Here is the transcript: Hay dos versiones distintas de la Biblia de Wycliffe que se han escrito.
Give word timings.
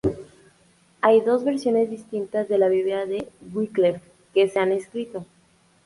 Hay 1.01 1.21
dos 1.21 1.43
versiones 1.43 1.91
distintas 1.91 2.49
de 2.49 2.57
la 2.57 2.69
Biblia 2.69 3.05
de 3.05 3.29
Wycliffe 3.53 4.01
que 4.33 4.49
se 4.49 4.57
han 4.57 4.71
escrito. 4.71 5.27